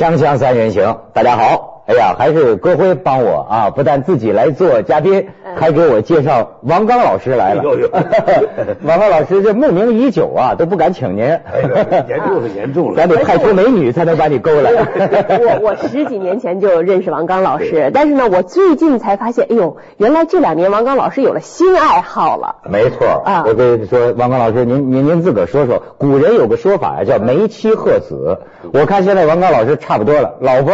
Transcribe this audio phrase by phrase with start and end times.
[0.00, 1.82] 锵锵三人行，大家好。
[1.86, 7.62] 哎呀，还是歌辉帮我啊，不但自己来做嘉宾，还给我介绍王刚老师来了。
[8.84, 11.24] 王刚老师这慕名已久啊，都不敢请您。
[11.24, 12.96] 严重了，严重了。
[12.96, 14.70] 咱得派出美女才能把你勾来。
[14.72, 22.56] 我我十几年前就认识王刚老师，但是呢，我最近才发现，哎呦，原来这两年王刚老师有了新爱好了。
[22.70, 28.38] 没错啊，我跟你说，王刚老师，您您您自个儿说说，古人有个说法呀，叫梅妻鹤子。
[28.72, 30.72] 我看现在王刚老师差不多了，老婆。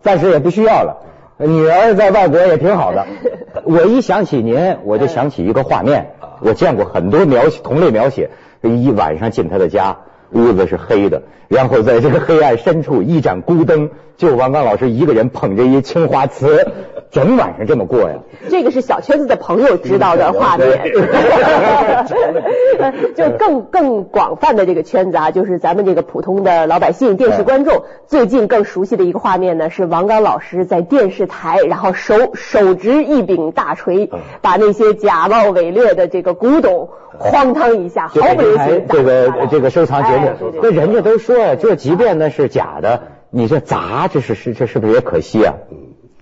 [0.00, 0.98] 暂时也不需要了，
[1.38, 3.06] 女儿在外国也挺好的。
[3.64, 8.30] 我一想起您，我就想起一个画面，我见过很多描写同类描写，
[8.62, 9.98] 一晚上进他的家，
[10.32, 16.66] 屋子是黑的，然后在这个黑暗深处一盏孤灯，就王刚老师一个人捧着一青花瓷。
[17.10, 18.16] 整晚上这么过呀？
[18.50, 20.82] 这个是小圈子的朋友知道的画面，
[23.16, 34.10] 就更更广泛的这个圈子啊，就是咱们这个普通的老百姓、电视观众最近更熟悉的一个画面呢，是王刚老师在电视台，然后手手执一柄大锤，
[34.42, 38.86] 把那些假冒伪劣的这个古董哐当一下，毫不留情。
[38.88, 45.54] 这个这个收藏节目，那人家都说呀，就即便那是假的，你这砸，这是是这是不是也可惜啊？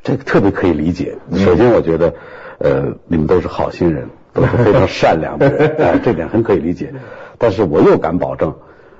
[0.06, 1.18] 这个特别可以理解。
[1.32, 2.14] 首先，我觉得，
[2.58, 6.94] 呃，你们都是好心人，都是非常善良的人，啊， 这点很可以理解。
[7.38, 8.54] 但是我又敢保证，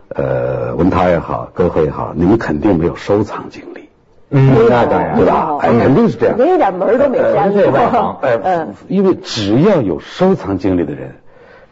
[0.08, 3.88] 呃，文涛也好，歌辉也好，你们肯定没有收藏经历。
[4.30, 5.58] 嗯，那当然，对吧？
[5.60, 6.36] 哎，肯定是这样。
[6.36, 8.18] 连一点门都没沾过。
[8.22, 11.14] 哎，因为只要有收藏经历的人，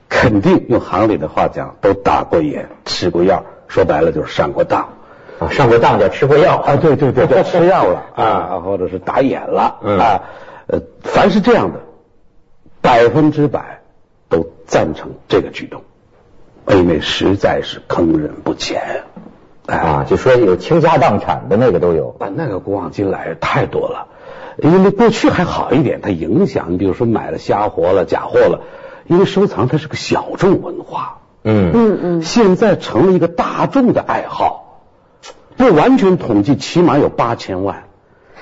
[0.08, 4.90] 肯定用行里的话讲，都打过眼，吃过药，说白了就是上过当。
[5.38, 10.22] 啊，上过当叫吃过药啊，对对对，对 吃药了啊，或者是打眼了啊，
[10.66, 11.80] 呃，凡是这样的，
[12.80, 13.80] 百分之百
[14.28, 15.82] 都赞成这个举动，
[16.68, 19.02] 因为实在是坑人不浅。
[19.66, 22.14] 啊，就说有倾家荡产的那个都有。
[22.18, 24.08] 啊，那个古往今来太多了，
[24.58, 28.60] 因为过去还好一点，它影响你，比如说买了瞎货了、假货了，
[29.06, 34.63] 因为收藏它是个小众文化，嗯嗯嗯，现在成了一个大众的爱好。
[35.56, 37.84] 不完全统计，起码有八千万。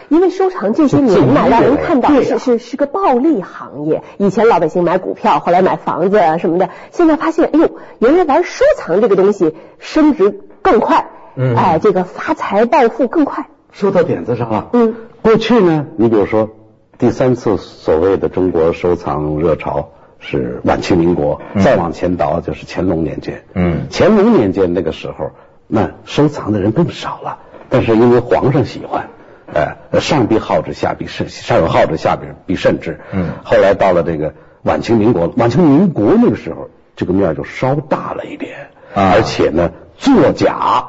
[0.09, 4.03] 因为收藏这些年嘛，让人看到是是是个暴利行业。
[4.19, 13.49] 以前老百姓买股票，后来买房子啊什么的，现在发现，哎呦，原来玩收藏这个东西升值更快，哎，这个发财暴富更快。
[13.71, 14.69] 说到点子上了。
[14.75, 14.95] 嗯。
[15.23, 16.51] 过去呢，你比如说
[16.99, 23.45] 第三次所谓的中国收藏热潮是晚清民国，再往前倒就是乾隆年间。
[23.55, 23.87] 嗯。
[23.91, 25.31] 乾隆年间那个时候。
[25.67, 27.39] 那收藏的人更少了，
[27.71, 29.09] 但是因为皇上喜欢，
[29.53, 33.01] 呃，上必好之，下必甚，上有好之，下必必甚之。
[33.13, 33.31] 嗯。
[33.45, 40.89] 后来到了这个晚清民国，晚清民国那个时候，这个面就稍大了一点，而且呢，作假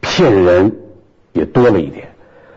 [0.00, 0.76] 骗人
[1.32, 2.08] 也多了一点。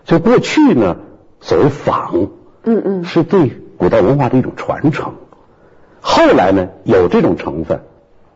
[0.05, 0.97] 所以过去呢，
[1.39, 2.29] 所谓仿，
[2.63, 5.15] 嗯嗯，是对古代文化的一种传承。
[6.01, 7.81] 后来呢，有这种成分。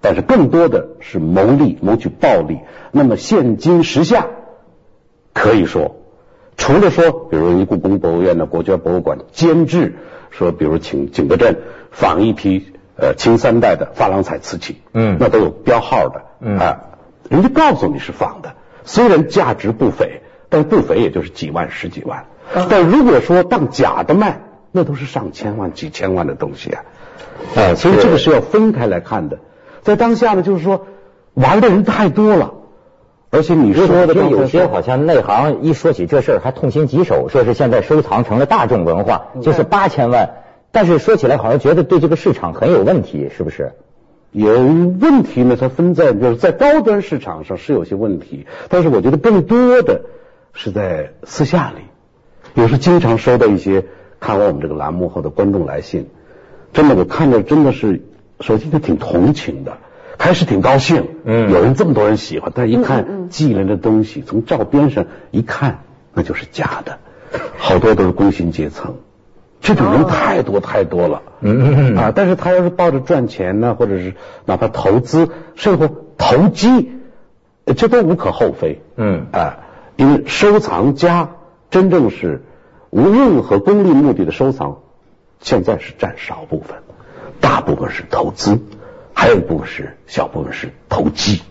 [0.03, 2.59] 但是更多的是谋利，谋取暴利。
[2.91, 4.27] 那么现今时下，
[5.33, 5.95] 可以说，
[6.57, 9.95] 除了说，比如故宫博物院的国家博物馆监制
[10.29, 16.81] 说，比如请景德镇仿一批呃清三代的珐琅彩瓷器，嗯，那都有标号的，嗯啊，
[17.29, 22.25] 人家告诉你是仿的，虽然价值不菲，但不菲也就是几万十几万。
[22.69, 24.41] 但如果说当假的卖，
[24.73, 26.83] 那都是上千万、几千万的东西啊，
[27.55, 29.39] 啊，所以这个是要分开来看的。
[29.83, 30.87] 在当下呢，就是说
[31.33, 32.53] 玩的人太多了，
[33.29, 40.29] 而且你说的有些好像内行一说起这事儿还痛心疾首，说是现在收藏成了大众文化，就是八千万，
[40.71, 43.73] 但是说起来好像觉得对这个市场很有问题，是不是？
[44.31, 45.57] 有问题呢？
[45.59, 50.01] 它分在就是在高端市场上是有些问题，但是我觉得更多的
[50.53, 51.81] 是在私下里，
[52.53, 53.83] 有时经常收到一些
[54.19, 56.07] 看完我们这个栏目后的观众来信，
[56.71, 58.01] 真的我看着真的是。
[58.43, 59.77] 首先他挺同情的，
[60.17, 65.79] 开始挺高兴，嗯，有人这么多人喜欢，但是一看寄来的东西，从照片上一看，
[66.13, 66.99] 那就是假的，
[67.57, 68.95] 好多都是工薪阶层，
[69.61, 71.95] 这种人太多太多了，嗯。
[71.95, 74.13] 啊，但是他要是抱着赚钱呢，或者是
[74.45, 76.91] 哪怕投资，甚至投机，
[77.77, 79.27] 这都无可厚非，嗯。
[79.31, 79.59] 啊，
[79.95, 81.29] 因为收藏家
[81.71, 82.43] 真正是
[82.89, 84.79] 无任何功利目的的收藏，
[85.39, 86.82] 现在是占少部分。
[87.39, 88.59] 大部分是投资，
[89.13, 91.41] 还有一部分是小部分是投机。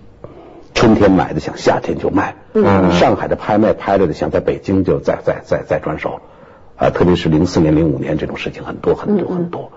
[0.75, 6.23] 春天买的想夏天就卖，嗯，上海的拍卖拍了的想在北京就再再再再转手，
[6.77, 9.71] 啊，特别是零四年、零五年这种事情很多很多很多，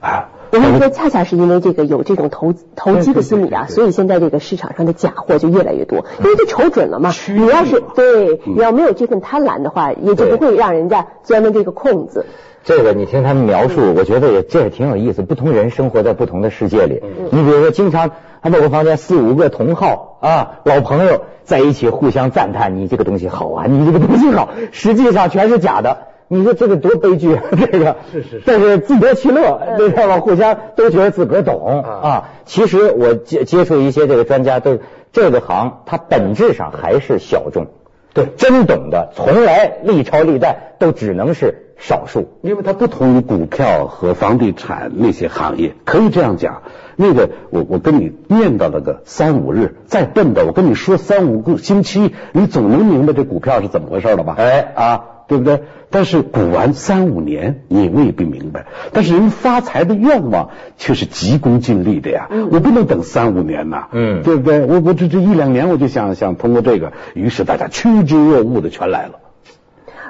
[0.00, 7.12] 啊，我跟你说，恰恰是因为这个有这种投投机的心理啊，所以现在这个市场上的假货就越来越多，因为都瞅准了嘛。
[7.28, 12.24] 你要是对，你要没有这份贪婪的话，也就不会让人家钻了这个空子。
[12.64, 15.22] 这个你听他们描述，我觉得也这也挺有意思。
[15.22, 18.10] 不同人生活在不同的世界里，你比如说，经常
[18.42, 26.08] 他某个房间四五个同好啊，老朋友在一起互相赞叹你这个东西好啊，你这个东西好，实际上全是假的。
[26.30, 27.42] 你说这个多悲剧啊！
[27.50, 30.20] 这个是是是，但是自得其乐，知道吧？
[30.20, 32.28] 互相都觉得自个儿懂啊。
[32.44, 34.78] 其实我接接触一些这个专家，都
[35.10, 37.68] 这个行它本质上还是小众。
[38.12, 46.62] 对，真懂的从来历朝历代都只能是少数，因为它不同于股票和房地产那些行业，可以这样讲。
[46.96, 54.34] 那个我我跟你念叨了个三五日，再笨的我跟你说三五个星期，你总能明白这股票是怎么回事了吧？
[54.36, 55.04] 哎啊。
[55.28, 55.62] 对不对？
[55.90, 58.66] 但是古玩三五年，你未必明白。
[58.92, 62.28] 但是人发财的愿望却是急功近利的呀。
[62.50, 64.64] 我不能等三五年呐，嗯，对不对？
[64.64, 69.20] 我我这这一两年我就想想通过这个，于是大家趋之若鹜的全来了。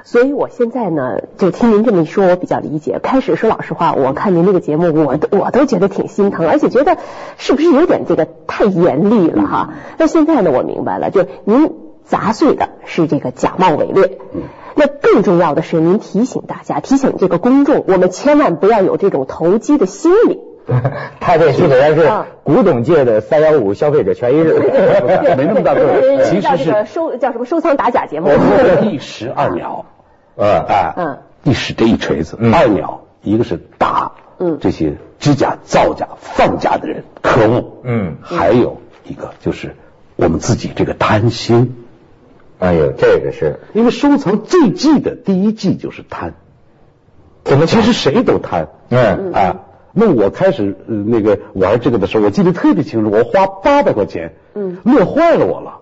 [0.05, 2.99] 所以我现在呢，就听您这么一说，我比较理解。
[3.03, 6.97] 开始说老实话，我看您这个节目，我都我都觉得挺心疼，而且觉得
[7.37, 9.73] 是不是有点这个太严厉了哈？
[9.97, 11.73] 那现在呢，我明白了，就您
[12.05, 14.17] 砸碎的是这个假冒伪劣。
[14.79, 20.39] 那更重要的是，您提醒大家，提醒这个公众，我们千万不要有这种投机的心理。
[21.19, 24.53] 他这基本上是古董界的三幺五消费者权益日，
[25.35, 26.23] 没那么大个儿。
[26.23, 28.29] 其实是收叫什么收藏打假节目。
[28.85, 29.85] 一石二鸟，
[30.37, 34.13] 呃哎，嗯，一石这一锤子，二鸟，一个是打
[34.61, 37.81] 这些知假造假放假的人，可恶。
[37.83, 39.75] 嗯，还有一个就是
[40.15, 41.78] 我们自己这个贪心。
[42.59, 46.33] 哎呦，这个是因为收藏最忌的第一忌就是贪，
[47.45, 49.55] 怎么其实谁都贪，嗯啊，
[49.93, 55.79] 那我开始那个玩这个的时候，我记得特别清楚，我花八百块钱，嗯，乐坏了我了，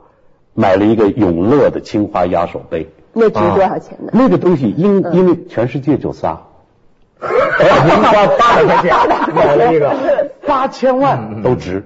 [0.53, 4.12] 买了一个永乐的青花压手杯，那值多少钱呢？
[4.13, 6.44] 那个东西因因为全世界就仨，
[7.19, 8.95] 花八百块钱
[9.33, 9.95] 买了一个
[10.45, 11.83] 八千万都值，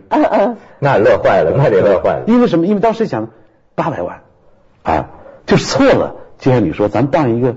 [0.80, 2.68] 那乐坏了，那得乐坏了，因为什么？
[2.68, 3.30] 因为当时想
[3.74, 4.24] 八百万。
[4.84, 5.06] 哎，
[5.46, 6.16] 就是错了。
[6.40, 7.56] 就像你说，咱当一个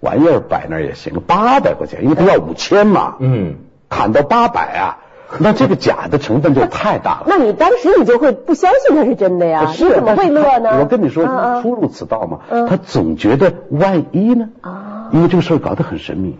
[0.00, 3.16] 玩意儿摆那儿也行，八百块钱，因为他要五千嘛。
[3.18, 3.56] 嗯，
[3.88, 4.98] 砍到八百啊，
[5.38, 7.24] 那这个假的成分就太大了。
[7.28, 9.72] 那你当时你就会不相信它是真的呀？
[9.72, 10.78] 是怎么会乐呢？
[10.80, 11.24] 我跟你说，
[11.62, 14.50] 初入此道嘛，他总觉得万一呢？
[14.60, 16.38] 啊，因为这个事儿搞得很神秘。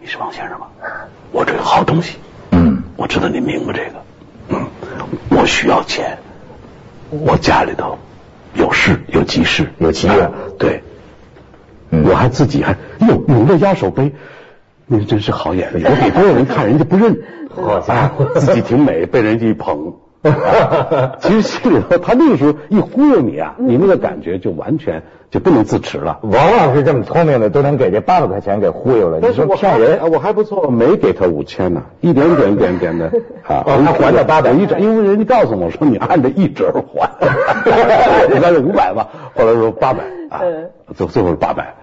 [0.00, 0.66] 你是王先生吗？
[1.30, 2.16] 我这有好东西。
[2.50, 3.92] 嗯，我知道你明白这个。
[4.48, 4.66] 嗯，
[5.30, 6.18] 我需要钱，
[7.10, 7.98] 我家里头。
[8.54, 9.70] 有事有急事。
[9.78, 10.82] 有急事，对，
[11.90, 14.12] 我还自己还哟，有那压手杯，
[14.86, 17.18] 那真是好眼力，我给多少人看，人家不认，
[17.54, 19.94] 好家伙，自己挺美，被人家一捧。
[21.20, 26.18] 其实心里头，他那个时候一忽悠你啊，你那个感觉就完全就不能自持了。
[26.22, 29.18] 王老师这么聪明的，都能给这八百块钱给忽悠了。
[29.20, 33.06] 你说骗人，我还不错，没给他五千呢， 一点点、一点点的
[33.48, 37.10] 啊，他还了八百一折，因为人家告诉我说你按着一折还，
[38.28, 40.42] 原来是五百吧，后来说八百啊，
[40.94, 41.76] 最最后是八百。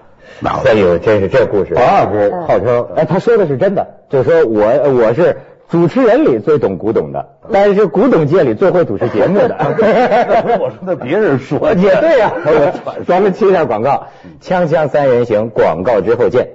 [0.43, 5.37] 哎呦，真是这故事，王老师号称哎，他说的是真的，就是说我我是。
[5.69, 9.55] 主持人里最懂古董的，但是古董界里最会主持节目的。
[10.59, 12.31] 我说那别人说 也对呀。
[13.05, 14.07] 咱们切一下广告，
[14.41, 16.47] 锵锵三人行，广告之后见。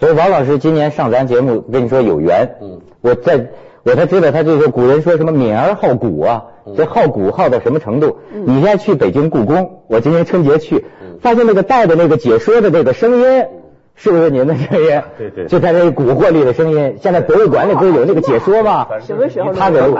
[0.00, 2.56] 所以王老师今年上咱节目，跟你说有缘。
[2.62, 3.48] 嗯，我在。
[3.84, 8.16] 我才知道，他这个古人说什么敏而好古啊，这好古好到什么程度？
[8.32, 10.86] 你现在去北京故宫，我今年春节去，
[11.20, 13.44] 发现那个带的那个解说的那个声音。
[13.96, 15.02] 是不是您的声音？
[15.16, 16.96] 对对，就在那古惑里的声音。
[17.00, 18.88] 现在博物馆里不是有那个解说吗？
[19.06, 19.52] 什么时候？
[19.52, 19.96] 他给我，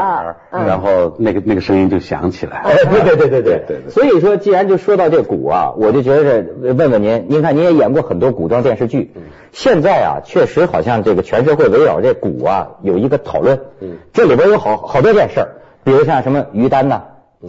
[0.51, 2.57] 然后那个那个声音就响起来。
[2.57, 3.91] 哎，对对对对对对。
[3.91, 9.13] 所以说，既然就说到这古啊，我就觉得问问您，您看您也演过很多古装电视剧，
[9.53, 13.61] 现在啊，确实好像这个全社会围绕这古啊有一个讨论。
[13.81, 13.99] 嗯。
[14.13, 15.49] 这里边有好好多件事儿，
[15.85, 17.03] 比如像什么于丹呐，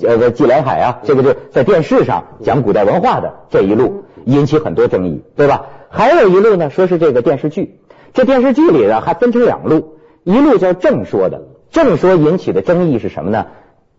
[0.04, 5.66] 呃，纪连海啊，这个就在电视上讲古代文化的这一路引起很多争议，对吧？
[5.96, 7.80] 还有一路呢，说是这个电视剧，
[8.14, 13.46] 这电视剧里呢还分成两路，一路叫正说的，正说引起的争议是什么呢？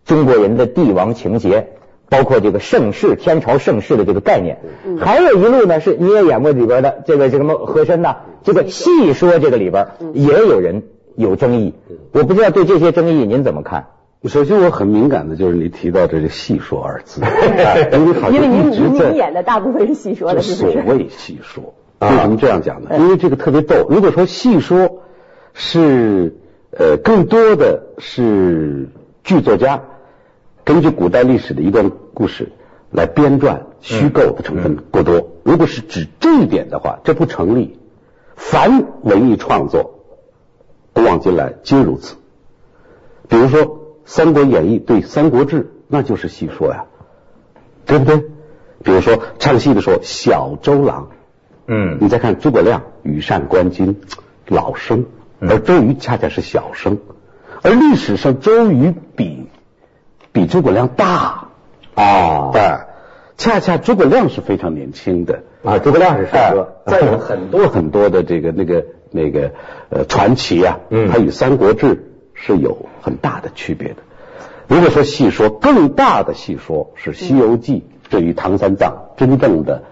[0.04, 1.68] 中国人的帝王情结，
[2.08, 4.58] 包括这个盛世、天朝盛世的这个概念。
[5.00, 10.82] 还有一路呢是你也演过里边的这个这什么和珅呐，这个戏说这个里边也有人
[11.16, 11.74] 有争议。
[12.12, 13.86] 我不知道对这些争议您怎么看？
[14.24, 17.20] 首先，我很敏感的就是你提到这个“戏说”二字，
[17.92, 20.82] 因为因为您您演的大部分是戏说的，是不是？
[20.82, 22.90] 所谓戏说，为什么这样讲呢？
[22.98, 23.86] 因为这个特别逗。
[23.88, 25.02] 如果说戏说
[25.54, 26.36] 是
[26.70, 28.88] 呃，更多的是
[29.24, 29.82] 剧作家
[30.64, 32.52] 根据古代历史的一段故事
[32.90, 35.28] 来编撰虚构的成分过多。
[35.42, 37.78] 如果是指这一点的话，这不成立。
[38.36, 40.00] 凡文艺创作，
[40.92, 42.16] 古往今来皆如此。
[43.28, 43.86] 比如说。
[44.08, 46.84] 《三国演义》对《三国志》，那就是戏说呀，
[47.86, 48.18] 对不对？
[48.84, 51.08] 比如说唱戏的时候，小周郎，
[51.66, 53.96] 嗯，你再看诸葛亮羽扇纶巾，
[54.46, 55.06] 老生，
[55.40, 56.98] 而周瑜恰恰是小生，
[57.62, 59.48] 而历史上周瑜比
[60.32, 61.48] 比诸葛亮大
[61.94, 62.62] 啊，对，
[63.36, 69.52] 恰恰诸葛亮是非常年轻的啊，诸葛亮是帅哥，再有很多 很多的这个那个那个
[69.90, 71.86] 呃传奇啊，嗯，他与《三国志》。
[72.38, 73.96] 是有很大的区别的。
[74.68, 79.84] 如果说细说更大的细说是《西游记》，对于唐三藏真正的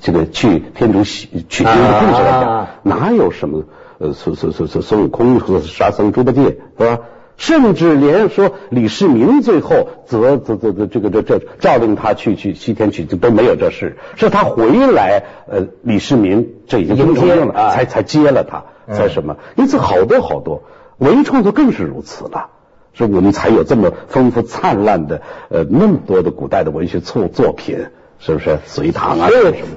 [0.00, 3.64] 这个去天竺取取经的故事来讲，哪有什么
[3.98, 6.98] 呃孙孙孙孙孙悟空和沙僧猪八戒是吧？
[7.38, 19.36] 甚至连说李世民最后则则则则这个这这诏令他去去西天取经都没有这事，是他回来呃李世民这已经成定了，才才接了他，才什么？
[19.56, 20.62] 因此好多好多。
[20.96, 22.48] 文艺创作更是如此了，
[22.94, 25.20] 所以我们才有这么丰富灿烂的
[25.50, 27.88] 呃那么多的古代的文学作作品，
[28.26, 28.58] 是不是？
[28.66, 29.28] 隋唐啊？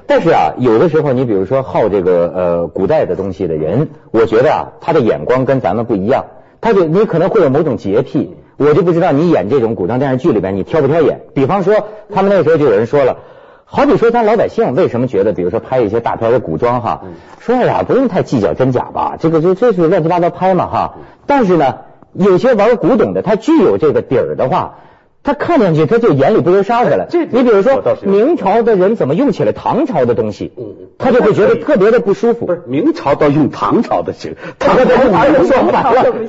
[0.08, 6.26] 但是啊，有的时候你比如说好这个呃古代的东西的人，我觉得啊，他的眼光跟咱们不一样，
[6.60, 11.20] 他就你可能会有某种洁癖，我就不知道你演这种古装电视剧里边你挑不挑眼。
[11.36, 11.76] 比方说，
[12.12, 13.18] 他们那个时候就有人说了。
[13.66, 17.04] 好比说，咱老百姓为什么觉得，比如说拍一些大片的古装哈，
[17.40, 20.96] 说哎呀不用太计较真假吧，这个就这是乱七八糟拍嘛哈。
[21.28, 21.76] 但是呢，
[22.14, 24.80] 有些玩古董的，他具有这个底儿的话。
[25.22, 27.06] 他看上去他就眼里不由沙子了。
[27.10, 30.54] 这你比如说明朝的人怎么用起来唐朝的东西，
[30.98, 32.46] 他就会觉得特别的不舒服。
[32.46, 35.46] 不是明朝倒用唐朝的行， 唐朝说反了，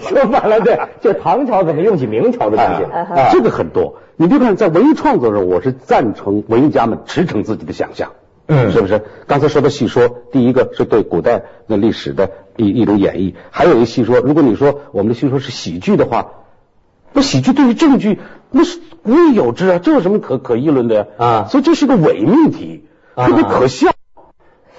[0.01, 2.85] 说反了，对，就唐朝怎么用起明朝的东西？
[3.33, 3.95] 这个很多。
[4.17, 8.11] 你别看在文艺创作上，我是赞成文艺家们驰骋自己的想象，
[8.49, 9.01] 嗯，是不是？
[9.29, 16.33] 刚才说的戏说，第一个是对古代的历史的一一种演绎，还有一个戏说，如果你说我们的戏说是喜剧的话。
[17.13, 18.19] 那喜剧对于正剧，
[18.51, 21.07] 那是古已有之啊，这有什么可可议论的呀？
[21.19, 22.85] 啊，所以这是个伪命题，
[23.17, 23.91] 特别可笑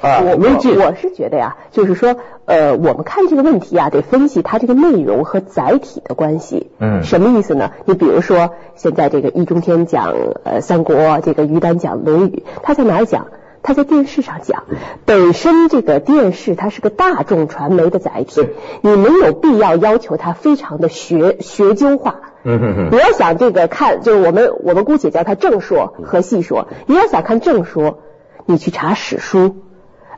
[0.02, 0.22] 啊！
[0.22, 6.72] 我我我是觉得呀，就是说，呃，我们看这个问题啊，得分析它这个内容和载体的关系。
[6.80, 7.72] 嗯，什么意思呢？
[7.86, 13.28] 你比如说，现在这个易中天讲呃三国，这个于丹讲论语，他在哪儿讲？
[13.64, 14.64] 他在电视上讲，
[15.06, 18.48] 本身这个电视它是个大众传媒的载体，
[18.82, 22.16] 你没有必要要求它非常的学学究化。
[22.44, 22.90] 嗯嗯嗯。
[22.92, 26.68] 你要想这个看，就是我们我们姑且叫它正说和细说。
[26.88, 28.00] 你要想看正说，
[28.46, 29.58] 你去查史书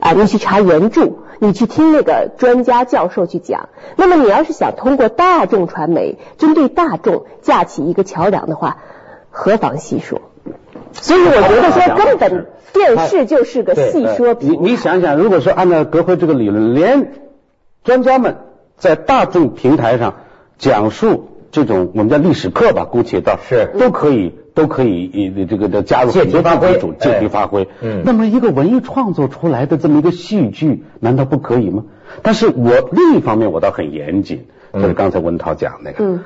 [0.00, 3.68] 啊，你去查原著，你去听那个专家教授去讲。
[3.96, 8.78] 那么你要是想通过大众传媒针对大众架起一个桥梁的话，
[9.30, 10.22] 何妨细说？
[10.94, 12.46] 所以我觉得说根本。
[12.74, 17.12] 电视就是个戏说你你想想，如果说按照格辉这个理论，连
[17.84, 18.38] 专家们
[18.76, 20.16] 在大众平台上
[20.58, 27.68] 讲述这种我们叫历史课吧，姑且到是都可以都可以以这个的加入借题发挥，借题发挥。
[27.80, 31.84] 嗯，那么一个文艺创作出来的这么一个戏剧，难道不可以吗？
[32.22, 36.18] 但是我另一方面我倒很严谨，就是刚才文涛讲那个。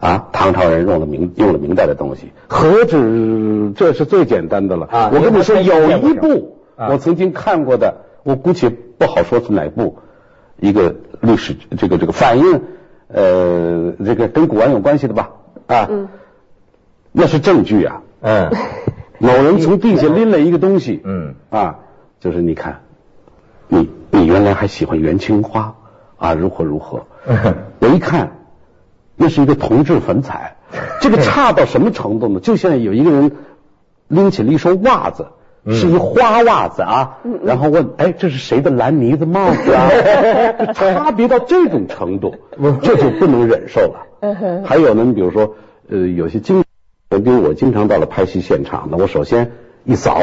[0.00, 4.86] 啊，唐朝人用了明用了明代的东西，何止这是最简单的了？
[4.90, 9.98] 啊，我跟你说，有一部我曾经看过的，我估计不好说是哪部，
[10.58, 12.62] 一个历史这个这个反映
[13.08, 15.32] 呃这个跟古玩有关系的吧？
[15.66, 15.90] 啊，
[17.12, 18.02] 那是证据啊。
[18.22, 18.50] 嗯，
[19.18, 21.02] 某人从地下拎了一个东西。
[21.04, 21.80] 嗯，啊，
[22.20, 22.80] 就是你看，
[23.68, 25.74] 你你原来还喜欢元青花
[26.16, 27.04] 啊，如何如何？
[27.80, 28.38] 我一看。
[29.22, 30.56] 那是一个铜制粉彩，
[31.02, 32.40] 这个差到什么程度呢？
[32.40, 33.32] 就像有一个人
[34.08, 35.26] 拎起了一双袜子，
[35.68, 39.90] 是一花袜子啊，然后问：“哎，这是谁的蓝呢子帽子啊？”
[40.72, 42.34] 差别到这种程度，
[42.80, 44.06] 这就不能忍受了。
[44.64, 45.54] 还有呢，你比如说，
[45.90, 46.64] 呃，有些经，
[47.10, 49.52] 比如我经常到了拍戏现场，呢我首先
[49.84, 50.18] 一扫，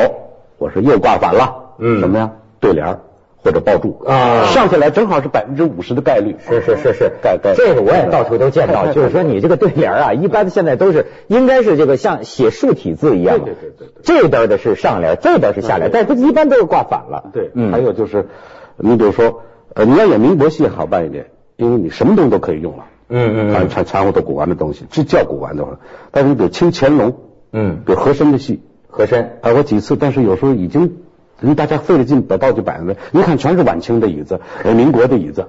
[0.57, 2.31] 我说又挂反了，嗯，什么呀？
[2.59, 2.97] 对联。
[3.43, 6.35] 或者抱住啊，上下来正好是百分之五十的概率。
[6.47, 8.91] 是是是是，概概这个我也到处都见到。
[8.91, 13.39] 就是说你这个对联啊，一般现在都是应该是这个像写竖体字一样。
[13.39, 14.01] 对对对对。
[14.03, 17.29] 这边的是上联，这边是下联，但是一般都是挂反了。
[17.33, 17.71] 对，嗯。
[17.71, 18.27] 还有就是，
[18.77, 22.85] 你比如说，呃，你要演民国戏好办一点，因为你什么东西都可以用了。
[23.09, 25.79] 嗯嗯，掺掺和的古玩的东西，这叫古玩的话。
[26.11, 27.15] 但是你比如清乾隆，
[27.53, 30.97] 嗯，比如和珅的戏，和珅拍过几次，但是有时候已经，
[31.39, 35.47] 人大家费了劲把道具摆来，一看全是晚清的椅子，呃，民国的椅子。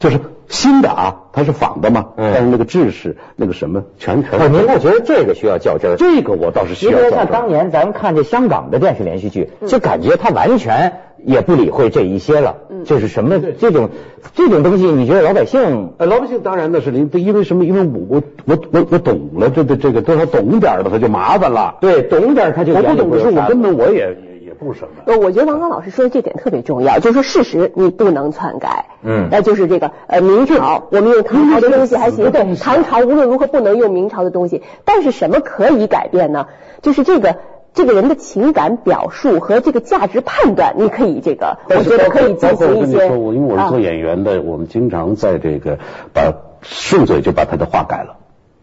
[0.00, 4.40] 就是新的啊，它是仿的嘛，但是那个制式那个什么全全。
[4.40, 5.96] 哦，您我觉得这个需要较真儿。
[5.96, 6.98] 这个我倒是需要。
[6.98, 12.56] 因为像当年咱们看这香港的电视连续剧，就感觉他完全也不理会这一些了。
[12.68, 12.84] 嗯。
[12.84, 13.90] 就是什么这种
[14.34, 15.92] 这种东西，你觉得老百姓？
[15.98, 17.64] 呃，老百姓当然那是您，因为什么？
[17.64, 21.76] 因为我我我我懂了，这个这个多少懂点的他就麻烦了。
[21.80, 22.74] 对，懂点他就。
[22.74, 24.16] 我不懂的是，我根本我也。
[24.62, 25.02] 不什么？
[25.06, 28.86] 呃，我觉得王刚老师说的这点特别重要，就是说事实你不能篡改。
[29.02, 34.62] 嗯，那就是这个呃明朝，我们用唐朝的东西还行，对，唐朝无论如何不能用明朝的东西。
[34.84, 36.46] 但是什么可以改变呢？
[36.80, 37.36] 就是这个
[37.74, 43.10] 这个人的情感表述和这个价值判断，你可以这个，我觉得可以进行一些。
[43.10, 45.78] 我因为我是做演员的，我们经常在这个
[46.12, 48.16] 把顺嘴就把他的话改了。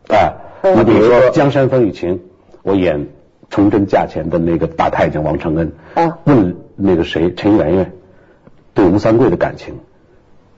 [0.08, 0.34] 哎，
[0.76, 2.16] 你比如说《江山风雨情》，
[2.64, 3.10] 我演。
[3.50, 6.20] 崇祯驾前的那个大太监王承恩，啊。
[6.26, 7.92] 问那个谁陈圆圆
[8.74, 9.80] 对吴三桂的感情，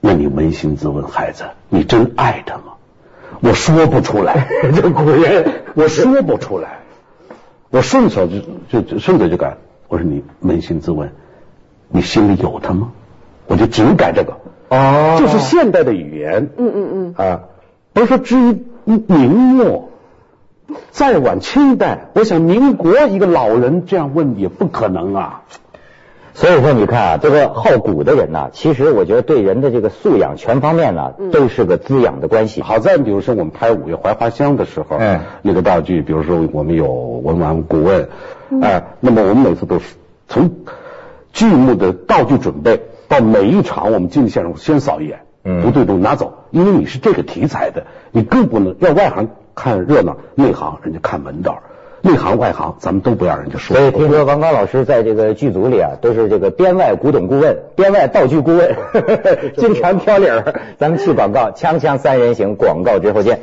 [0.00, 2.74] 那你扪心自问，孩子，你真爱他吗？
[3.40, 6.80] 我说不出来， 这古人我说不出来，
[7.70, 8.28] 我顺手
[8.68, 9.56] 就就顺嘴就改，
[9.88, 11.10] 我说你扪心自问，
[11.88, 12.92] 你心里有他吗？
[13.46, 14.36] 我就只改这个，
[14.68, 17.40] 哦，就是现代的语言，嗯嗯嗯，啊，
[17.92, 19.88] 不是说至于明末。
[20.90, 25.42] 再晚清代，我想民国一个老人这样问也不可能啊。
[26.34, 32.62] 所以说，你看啊，这个好古的人呢，其实我觉得对人的这个素养全方面呢，都是个滋养的关系。
[32.62, 38.08] 好在比如说我们拍《五月槐花香》的时候，嗯，那个道具，比如说我们有文玩顾问，
[38.62, 39.94] 哎，那么我们每次都是
[40.26, 40.50] 从
[41.34, 49.28] 剧目的道具准备到每一场我们进现场先扫一眼，嗯，不对都拿走，因为你是这个题材的，你更不能要外行。
[49.54, 51.62] 看热闹，内行人家看门道，
[52.00, 53.76] 内行外行咱们都不让人家说。
[53.76, 58.74] 所以听说王刚老师在这个剧组里啊，都是这个编外古董顾问、编外道具顾问，
[59.56, 60.60] 经常挑理儿。
[60.78, 63.40] 咱们去广告，锵锵三人行，广告之后见。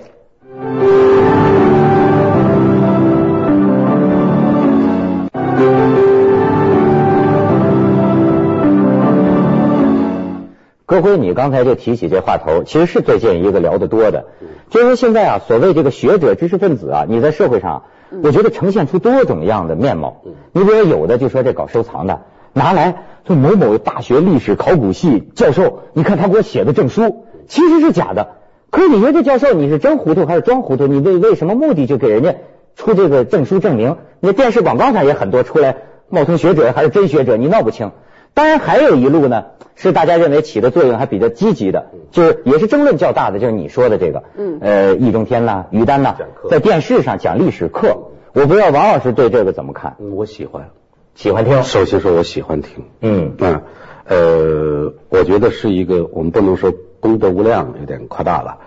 [10.90, 14.26] 歌辉，你刚才就提起这话头，其实是最近一个聊得多的，
[14.72, 17.84] 就是现在啊，所谓这个学者、知识分子啊，你在社会上，
[18.24, 20.24] 我觉得呈现出多种样的面貌。
[20.52, 22.22] 你比如有的就说这搞收藏的，
[22.54, 28.30] 拿来说某某大学历史考古系教授，你看他给我写的证书，其实是假的。
[28.72, 30.88] 可是你说这教授你是真糊涂还是装糊涂？
[30.88, 32.34] 你为为什么目的就给人家
[32.76, 33.98] 出这个证书证明？
[34.22, 35.76] 那电视广告上也很多出来
[36.10, 37.92] 冒充学者还是真学者，你闹不清。
[38.34, 39.46] 当然还有一路呢。
[39.82, 46.18] 是大家认为起的作用还比较积极的，就是也是争论较大的，就是你说的这个，嗯，呃，易中天呐，于丹呐，
[46.50, 49.96] 在电视上讲历史课，我不知道王老师对这个怎么看？
[50.00, 50.72] 我喜欢，
[51.16, 51.64] 喜欢听。
[51.64, 53.62] 首先说，我喜欢听，嗯啊，
[54.04, 58.58] 呃，我觉得是一个，我们不能说功德无量，有点夸大了，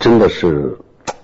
[0.00, 0.78] 真的是，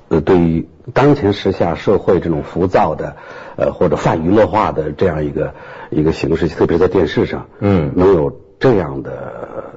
[0.07, 3.17] 呃，对于当前时下社会这种浮躁的，
[3.57, 5.55] 呃，或者泛娱乐化的这样一个
[5.91, 8.41] 一个形式，特别在电视上，嗯，能有。
[8.59, 9.11] 这样的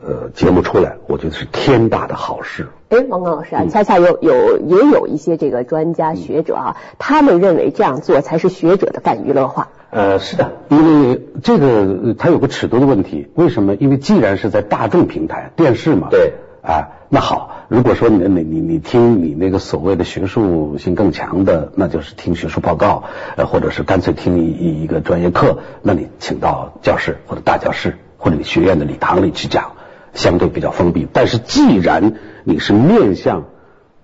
[0.07, 2.69] 呃节目出来，我觉得是天大的好事。
[2.87, 9.67] 哎，王刚老师啊，恰恰有有也有一些这个专家学者啊，他们认为这样做才是学者的泛娱乐化。
[9.89, 13.27] 呃，是的，因为这个它有个尺度的问题。
[13.35, 13.75] 为什么？
[13.75, 23.05] 因为既然是在大众平台电视嘛，对，啊，那好，如果说你你你你听你那个所谓的学术性更强的，那就是听学术报告，
[23.37, 27.95] 呃，或者是干脆听一一个专业课，那你请到教室或者大教室。
[28.21, 29.77] 或者你学院的礼堂里去讲，
[30.13, 31.07] 相对比较封闭。
[31.13, 33.45] 但是既然你是面向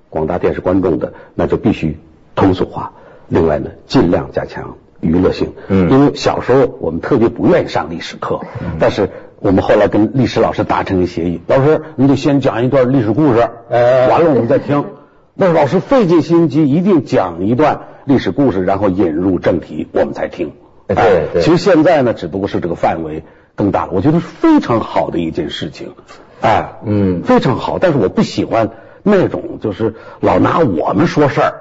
[0.10, 2.00] 广大电视观众的，那就必须
[2.34, 2.94] 通俗化。
[3.28, 5.52] 另外呢，尽量加强娱乐性。
[5.68, 8.40] 嗯，因为小时候我们特别不愿意上历史课，
[8.80, 9.10] 但是
[9.46, 14.86] 我们后来跟历史老师达成一个协议，老师你得先讲一段历史故事，呃，完了我们再听。
[15.36, 20.54] 那老师费尽心机一定讲一段历史故事，然后引入正题，我们才听。
[20.88, 21.44] 对对。
[21.44, 23.24] 其实现在呢，只不过是这个范围。
[23.54, 25.94] 更大了，我觉得是非常好的一件事情，
[26.42, 27.78] 哎，嗯，非常好。
[27.80, 31.54] 但是我不喜欢那种就是老拿我们说事儿，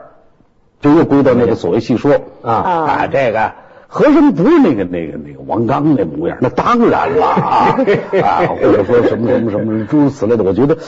[0.80, 3.52] 就又归到那个所谓戏说啊啊，这个
[3.94, 7.78] 和珅不是那个那个那个王刚那模样，那当然了啊
[8.24, 10.78] 啊，或者说什么什么什么诸如此类的，我觉得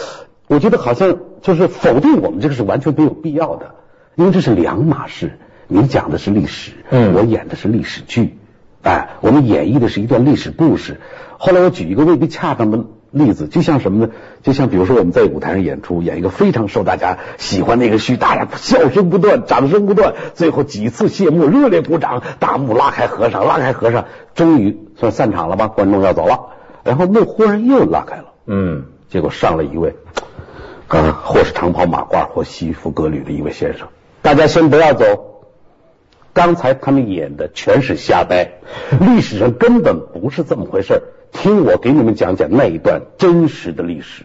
[0.49, 3.77] 我觉得好像就是否定我们这个是完全没有必要的，
[4.17, 5.39] 因为这是两码事。
[5.69, 8.39] 你讲的是历史，嗯，我演的是历史剧。
[8.83, 11.01] 哎，我们演绎的是一段历史故事。
[11.39, 14.13] 后来我举一个未必恰当的例子，就像什么呢？
[14.43, 25.69] 就像比如说我们在舞台上演出，演一个非常受大家喜欢的一个戏，大家笑声不断，掌声不断，最后几次谢幕，热烈鼓掌，大幕拉开和尚，拉开和尚，终于算散场了吧？
[25.69, 26.51] 观众要走了，
[26.85, 29.97] 然后幕忽然又拉开了，嗯，结果上了一位，
[30.89, 33.89] 啊，或是长袍马褂，或西服革履的一位先生，
[34.21, 35.36] 大家先不要走。
[36.37, 38.59] 刚才他们演的全是瞎掰，
[39.01, 44.25] 历史上根本不是这么回事听我给你们讲讲那一段真实的历史。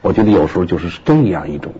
[0.00, 1.72] 我觉得有时候就是这样一种，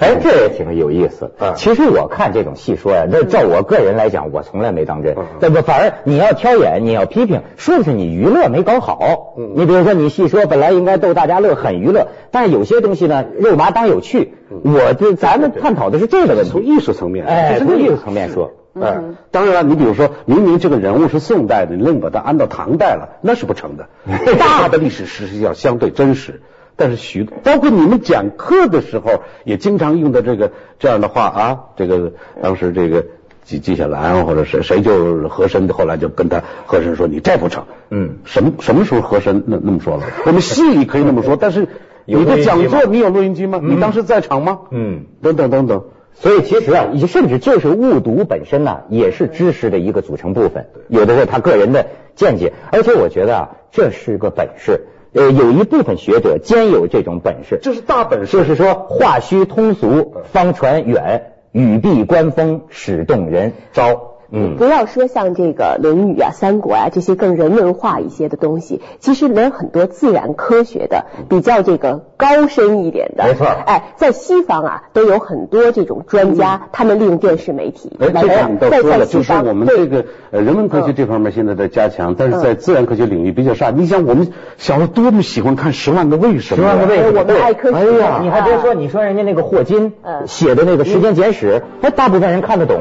[0.00, 1.30] 哎，这也挺有意思。
[1.54, 5.14] 其实我看这种戏说呀，那照我个人来讲，我从来没当真。
[5.38, 5.62] 对不？
[5.62, 9.34] 反而你要挑演，你要批评，说的是你娱乐没搞好。
[9.54, 14.34] 你比如说，你戏说本来应该逗大家乐，很娱乐，但是有些东西呢，肉麻当有趣。
[14.48, 18.50] 我这咱们探讨的是这个问题，从艺术层面，哎，从艺术层面说。
[18.74, 23.88] 嗯，当然了，你比如说明明这个人物是宋代的，你愣把他安到唐代了，那是不成的。
[24.38, 26.40] 大的历史实际上相对真实，
[26.76, 33.06] 但是许包括你们讲课的时候也经常用的这个这样的话啊，这个当时这个
[33.42, 37.64] 纪纪晓岚或者是谁就和珅，后来就跟他和珅说你这不成。
[37.90, 40.04] 嗯，什么什么时候和珅那那么说了？
[40.26, 41.66] 我们戏里可以那么说，但是
[42.04, 43.58] 你的讲座你有录音机吗？
[43.60, 44.60] 你当时在场吗？
[44.70, 45.82] 嗯，等等等等。
[46.14, 50.66] 所以其实啊，甚至就是误读本身呢，也是知识的一个组成部分。
[50.88, 54.86] 有的是他个人的见解，而且我觉得啊，这是个本事。
[55.12, 58.36] 呃，有一部分学者兼有这种本事，这是大本事。
[58.36, 63.54] 就是说，话虚通俗，方传远；语必观风，始动人。
[63.72, 64.09] 招。
[64.32, 73.46] 嗯，不要说像这个《论语》啊、《三国》啊这些更人文化一些的东西，其实连很多自然科学的比较这个高深一点的，没错。
[73.46, 77.96] 哎，在西方啊，都有很多这种专家，他们利用电视媒体。
[78.00, 83.70] 哎，这点你倒说了，就是我们这个呃人文科学这方面现在在加强，但是在自然科学领域比较差。
[83.70, 86.62] 你想，我们小时候多么喜欢看《十万个为什么》？
[86.70, 87.20] 十万个为什么？
[87.20, 87.76] 我们爱科学。
[87.76, 89.92] 哎呀，你还别说，你说人家那个霍金
[90.26, 92.80] 写的那个《时间简史》，哎，大部分人看得懂。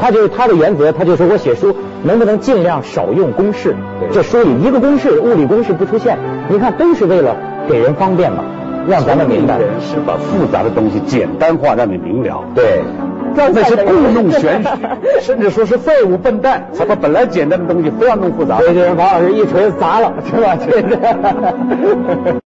[0.00, 3.74] 他就是他的原则，他就说我写书能不能尽量少用公式？
[4.12, 6.16] 这书里一个公式，物理公式不出现。
[6.48, 7.36] 你看，都是为了
[7.68, 8.44] 给人方便嘛，
[8.88, 9.58] 让咱们明白。
[9.58, 12.42] 人是把复杂的东西简单化，让你明了。
[12.54, 12.82] 对，
[13.34, 14.68] 那些故弄玄虚，
[15.20, 18.58] 甚至说是废物笨蛋，他把本来简单的东西非要弄复杂。
[18.60, 20.56] 这就是王老师一锤子砸了，是吧？
[20.64, 22.40] 这是。